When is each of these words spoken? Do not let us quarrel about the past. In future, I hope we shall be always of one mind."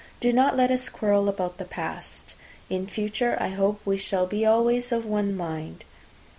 Do 0.19 0.33
not 0.33 0.57
let 0.57 0.71
us 0.71 0.89
quarrel 0.89 1.29
about 1.29 1.57
the 1.59 1.63
past. 1.63 2.33
In 2.71 2.87
future, 2.87 3.37
I 3.39 3.49
hope 3.49 3.81
we 3.85 3.97
shall 3.97 4.25
be 4.25 4.43
always 4.43 4.91
of 4.91 5.05
one 5.05 5.37
mind." 5.37 5.83